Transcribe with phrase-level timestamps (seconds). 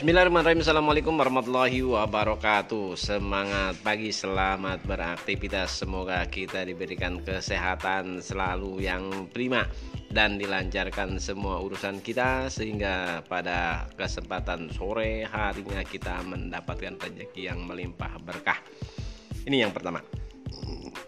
[0.00, 0.64] Bismillahirrahmanirrahim.
[0.64, 2.96] Assalamualaikum warahmatullahi wabarakatuh.
[2.96, 5.84] Semangat pagi, selamat beraktivitas.
[5.84, 9.68] Semoga kita diberikan kesehatan selalu yang prima
[10.08, 18.16] Dan dilancarkan semua urusan kita Sehingga pada kesempatan sore harinya kita mendapatkan rezeki yang melimpah
[18.24, 18.56] berkah.
[19.44, 20.00] Ini yang pertama.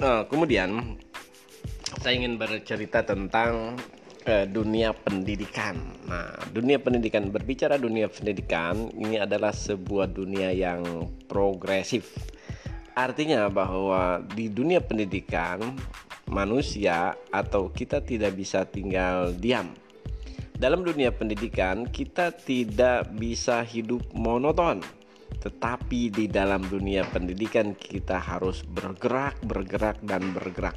[0.00, 0.96] Nah, Kemudian
[2.00, 3.76] saya ingin bercerita tentang
[4.28, 5.80] ke dunia pendidikan.
[6.04, 12.12] Nah, dunia pendidikan berbicara dunia pendidikan ini adalah sebuah dunia yang progresif.
[12.92, 15.72] Artinya bahwa di dunia pendidikan
[16.28, 19.72] manusia atau kita tidak bisa tinggal diam.
[20.52, 24.84] Dalam dunia pendidikan kita tidak bisa hidup monoton.
[25.40, 30.76] Tetapi di dalam dunia pendidikan kita harus bergerak, bergerak dan bergerak.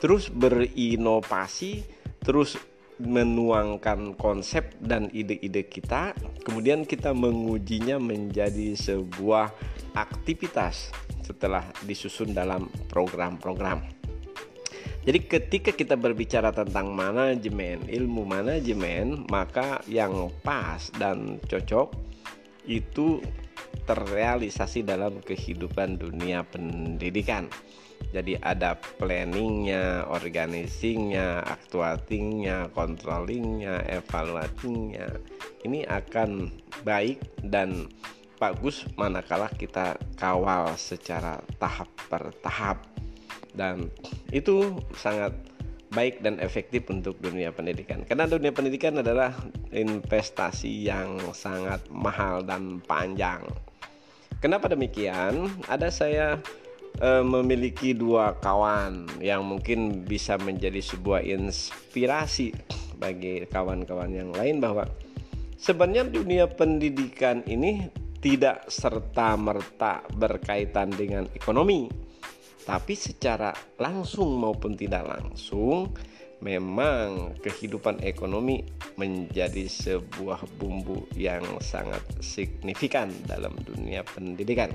[0.00, 1.84] Terus berinovasi,
[2.24, 2.69] terus
[3.00, 6.12] menuangkan konsep dan ide-ide kita,
[6.44, 9.50] kemudian kita mengujinya menjadi sebuah
[9.96, 10.92] aktivitas
[11.24, 13.80] setelah disusun dalam program-program.
[15.00, 21.96] Jadi ketika kita berbicara tentang manajemen, ilmu manajemen, maka yang pas dan cocok
[22.68, 23.24] itu
[23.88, 27.48] terrealisasi dalam kehidupan dunia pendidikan.
[28.10, 35.08] Jadi ada planningnya, organizingnya, actuatingnya, controllingnya, evaluatingnya.
[35.62, 36.50] Ini akan
[36.82, 37.86] baik dan
[38.42, 42.82] bagus manakala kita kawal secara tahap per tahap.
[43.54, 43.90] Dan
[44.34, 45.30] itu sangat
[45.90, 48.02] baik dan efektif untuk dunia pendidikan.
[48.06, 49.34] Karena dunia pendidikan adalah
[49.74, 53.42] investasi yang sangat mahal dan panjang.
[54.40, 55.50] Kenapa demikian?
[55.68, 56.26] Ada saya
[56.98, 62.50] e, memiliki dua kawan yang mungkin bisa menjadi sebuah inspirasi
[62.98, 64.84] bagi kawan-kawan yang lain bahwa
[65.56, 67.88] sebenarnya dunia pendidikan ini
[68.20, 71.88] tidak serta-merta berkaitan dengan ekonomi,
[72.68, 73.48] tapi secara
[73.80, 75.88] langsung maupun tidak langsung
[76.40, 78.64] memang kehidupan ekonomi
[78.96, 84.72] menjadi sebuah bumbu yang sangat signifikan dalam dunia pendidikan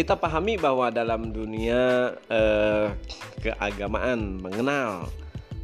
[0.00, 2.88] kita pahami bahwa dalam dunia eh,
[3.44, 5.12] keagamaan mengenal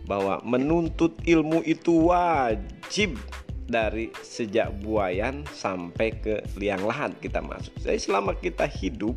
[0.04, 3.16] bahwa menuntut ilmu itu wajib
[3.64, 7.72] dari sejak buayan sampai ke liang lahat kita masuk.
[7.80, 9.16] Jadi selama kita hidup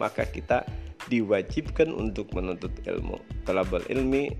[0.00, 0.64] maka kita
[1.12, 3.20] diwajibkan untuk menuntut ilmu.
[3.44, 4.32] Talabul ilmi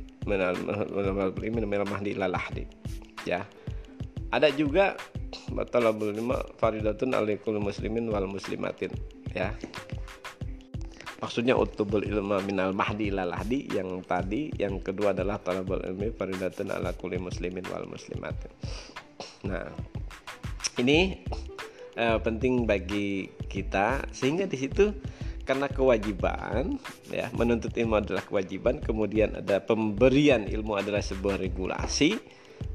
[2.17, 2.65] lalahdi.
[3.29, 3.45] Ya.
[4.33, 4.97] Ada juga
[5.69, 8.89] talabul ilmi faridatun alaikul muslimin wal muslimatin
[9.35, 9.51] ya
[11.25, 16.93] maksudnya utubul ilma minal mahdi lalahdi yang tadi yang kedua adalah talabul ilmi faridatun ala
[16.93, 18.37] kulli muslimin wal muslimat.
[19.49, 19.73] Nah
[20.77, 21.25] ini
[21.97, 24.93] uh, penting bagi kita sehingga di situ
[25.49, 26.77] karena kewajiban
[27.09, 32.17] ya menuntut ilmu adalah kewajiban kemudian ada pemberian ilmu adalah sebuah regulasi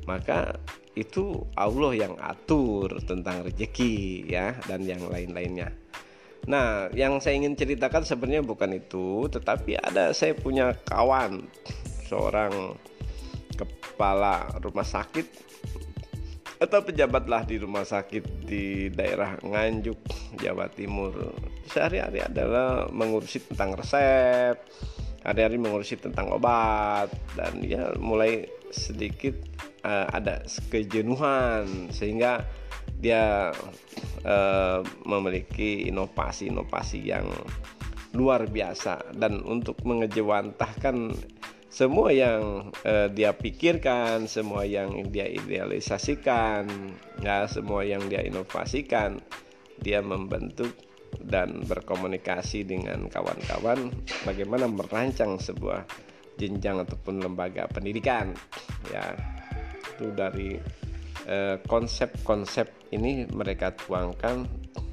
[0.06, 0.58] maka
[0.94, 5.74] itu Allah yang atur tentang rezeki ya dan yang lain-lainnya
[6.48, 11.44] Nah, yang saya ingin ceritakan sebenarnya bukan itu, tetapi ada saya punya kawan
[12.08, 12.78] seorang
[13.58, 15.28] kepala rumah sakit
[16.60, 20.00] atau pejabat lah di rumah sakit di daerah Nganjuk,
[20.44, 21.36] Jawa Timur.
[21.72, 24.60] Sehari-hari adalah mengurusi tentang resep,
[25.24, 27.08] hari-hari mengurusi tentang obat
[27.40, 29.40] dan ya mulai sedikit
[29.88, 32.44] uh, ada kejenuhan sehingga
[33.00, 33.56] dia
[34.28, 37.26] uh, memiliki inovasi-inovasi yang
[38.14, 39.16] luar biasa.
[39.16, 41.16] Dan untuk mengejawantahkan
[41.72, 46.68] semua yang uh, dia pikirkan, semua yang dia idealisasikan,
[47.24, 49.24] ya semua yang dia inovasikan,
[49.80, 50.76] dia membentuk
[51.26, 53.90] dan berkomunikasi dengan kawan-kawan
[54.30, 55.82] bagaimana merancang sebuah
[56.38, 58.36] jenjang ataupun lembaga pendidikan
[58.94, 59.18] ya.
[59.98, 60.89] Itu dari Eh,
[61.70, 64.50] konsep-konsep ini mereka tuangkan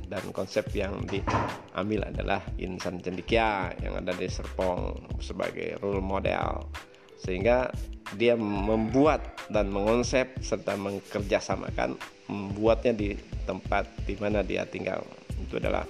[0.06, 6.70] dan konsep yang diambil adalah insan cendikia yang ada di Serpong sebagai role model.
[7.18, 7.72] Sehingga
[8.14, 11.98] dia membuat dan mengonsep serta mengerjasamakan
[12.30, 15.02] membuatnya di tempat di mana dia tinggal.
[15.34, 15.82] Itu adalah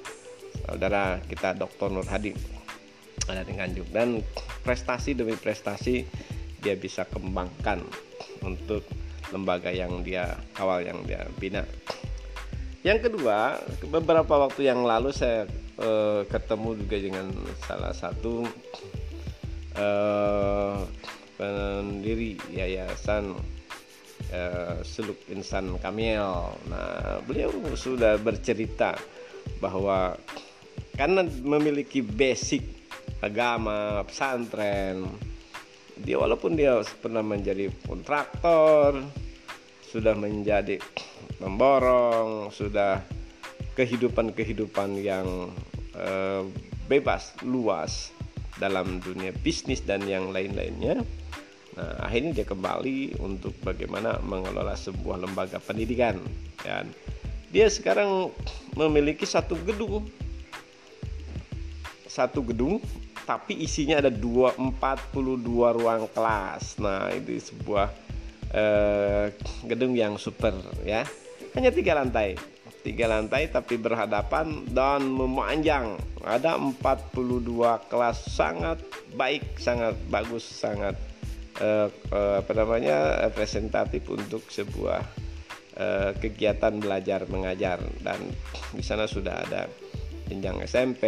[0.64, 1.92] saudara kita Dr.
[1.92, 2.32] Nur Hadi.
[3.28, 3.92] Ada di Nganjuk.
[3.92, 4.22] Dan
[4.64, 6.06] prestasi demi prestasi
[6.64, 7.84] dia bisa kembangkan
[8.40, 8.86] untuk
[9.34, 11.64] lembaga yang dia awal yang dia bina.
[12.86, 13.58] Yang kedua,
[13.90, 15.50] beberapa waktu yang lalu saya
[15.82, 17.26] uh, ketemu juga dengan
[17.66, 18.46] salah satu
[19.74, 20.86] uh,
[21.34, 23.34] pendiri yayasan
[24.30, 26.22] uh, Seluk Insan Kamil.
[26.70, 28.94] Nah, beliau sudah bercerita
[29.58, 30.14] bahwa
[30.94, 32.62] karena memiliki basic
[33.18, 35.10] agama pesantren
[36.00, 39.00] dia walaupun dia pernah menjadi kontraktor
[39.86, 40.76] sudah menjadi
[41.40, 43.00] memborong sudah
[43.76, 45.52] kehidupan-kehidupan yang
[45.96, 46.42] uh,
[46.88, 48.12] bebas luas
[48.56, 51.04] dalam dunia bisnis dan yang lain-lainnya
[51.76, 56.16] Nah, akhirnya dia kembali untuk bagaimana mengelola sebuah lembaga pendidikan
[56.64, 56.88] dan
[57.52, 58.32] dia sekarang
[58.72, 60.08] memiliki satu gedung.
[62.08, 62.80] Satu gedung
[63.26, 65.42] tapi isinya ada dua 42
[65.76, 66.78] ruang kelas.
[66.78, 67.90] Nah, itu sebuah
[68.54, 69.34] eh,
[69.66, 70.54] gedung yang super
[70.86, 71.02] ya.
[71.58, 72.38] Hanya tiga lantai.
[72.86, 75.98] Tiga lantai tapi berhadapan dan memanjang.
[76.22, 78.78] Ada 42 kelas sangat
[79.18, 80.94] baik, sangat bagus, sangat
[81.58, 85.02] eh, eh, apa namanya representatif untuk sebuah
[85.74, 88.22] eh, kegiatan belajar mengajar dan
[88.70, 89.66] di sana sudah ada
[90.26, 91.02] jenjang SMP,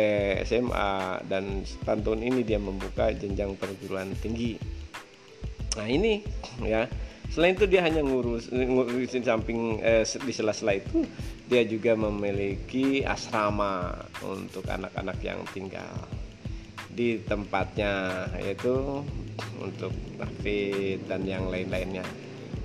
[0.46, 4.58] SMA dan tahun ini dia membuka jenjang perguruan tinggi.
[5.78, 6.22] Nah ini
[6.62, 6.86] ya
[7.28, 11.04] selain itu dia hanya ngurus ngurusin samping eh, di sela-sela itu
[11.44, 13.92] dia juga memiliki asrama
[14.24, 15.92] untuk anak-anak yang tinggal
[16.88, 19.04] di tempatnya yaitu
[19.62, 22.02] untuk David dan yang lain-lainnya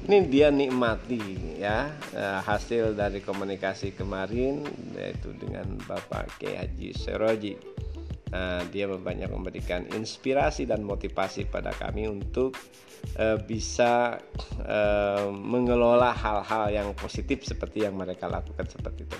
[0.03, 4.67] ini dia nikmati ya eh, hasil dari komunikasi kemarin
[4.99, 7.55] yaitu dengan Bapak Kiai Haji Seroji.
[8.33, 12.57] Nah, dia banyak memberikan inspirasi dan motivasi pada kami untuk
[13.21, 14.17] uh, bisa
[14.65, 19.19] uh, mengelola hal-hal yang positif seperti yang mereka lakukan seperti itu.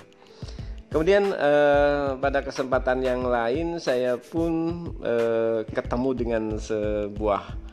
[0.90, 7.63] Kemudian uh, pada kesempatan yang lain saya pun uh, ketemu dengan sebuah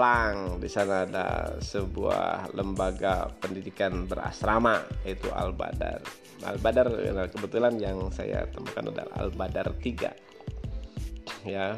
[0.00, 0.56] Plang.
[0.56, 6.00] Di sana ada sebuah lembaga pendidikan berasrama yaitu Al Badar.
[6.40, 6.88] Al Badar
[7.28, 11.44] kebetulan yang saya temukan adalah Al Badar 3.
[11.44, 11.76] Ya.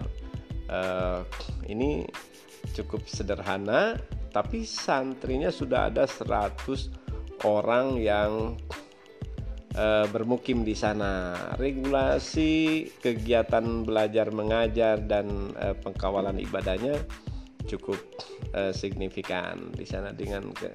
[0.71, 1.27] Uh,
[1.67, 2.07] ini
[2.79, 3.99] cukup sederhana
[4.31, 8.55] tapi santrinya sudah ada 100 orang yang
[9.75, 11.35] uh, bermukim di sana.
[11.59, 17.03] Regulasi kegiatan belajar mengajar dan uh, pengkawalan ibadahnya
[17.67, 17.99] cukup
[18.55, 20.71] uh, signifikan di sana dengan ke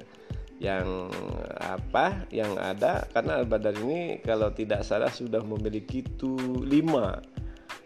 [0.57, 1.13] yang
[1.61, 3.05] apa yang ada.
[3.13, 7.21] Karena Al-Badar ini kalau tidak salah sudah memiliki tu lima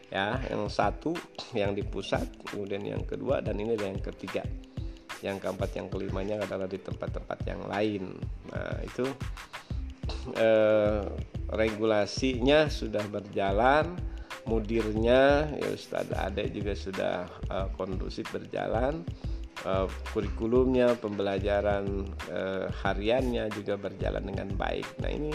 [0.08, 0.40] ya.
[0.48, 1.12] Yang satu
[1.52, 4.44] yang di pusat kemudian yang kedua dan ini yang ketiga.
[5.22, 8.04] Yang keempat yang kelimanya adalah di tempat-tempat yang lain.
[8.50, 9.06] Nah itu
[10.34, 11.06] eh,
[11.52, 14.00] regulasinya sudah berjalan
[14.48, 17.16] mudirnya ya Ustadz Ade juga sudah
[17.50, 19.06] uh, kondusif berjalan.
[19.62, 24.88] Uh, kurikulumnya pembelajaran uh, hariannya juga berjalan dengan baik.
[25.04, 25.30] Nah ini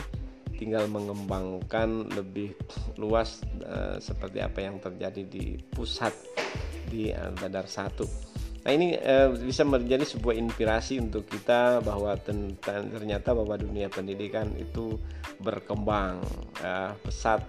[0.57, 2.57] tinggal mengembangkan lebih
[2.99, 6.11] luas uh, seperti apa yang terjadi di pusat
[6.91, 8.09] di Badar satu.
[8.67, 14.99] Nah ini uh, bisa menjadi sebuah inspirasi untuk kita bahwa ternyata bahwa dunia pendidikan itu
[15.39, 16.19] berkembang
[16.67, 17.47] uh, pesat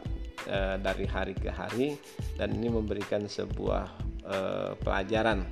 [0.48, 2.00] uh, dari hari ke hari
[2.40, 3.86] dan ini memberikan sebuah
[4.26, 5.46] uh, pelajaran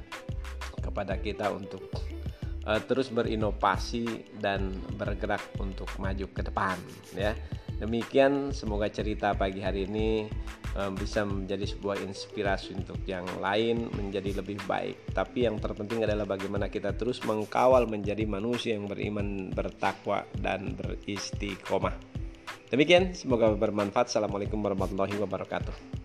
[0.82, 1.86] kepada kita untuk
[2.66, 6.80] uh, terus berinovasi dan bergerak untuk maju ke depan
[7.14, 7.36] ya.
[7.76, 10.32] Demikian semoga cerita pagi hari ini
[10.96, 15.16] bisa menjadi sebuah inspirasi untuk yang lain menjadi lebih baik.
[15.16, 21.96] Tapi yang terpenting adalah bagaimana kita terus mengkawal menjadi manusia yang beriman, bertakwa dan beristiqomah.
[22.74, 24.10] Demikian, semoga bermanfaat.
[24.10, 26.05] Assalamualaikum warahmatullahi wabarakatuh.